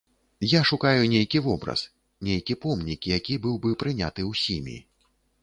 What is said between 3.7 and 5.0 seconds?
прыняты ўсімі.